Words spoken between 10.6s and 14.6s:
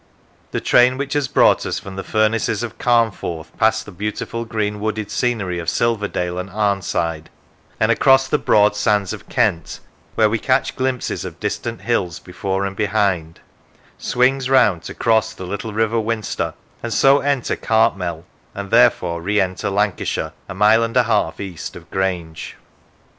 glimpses of distant hills before and behind, swings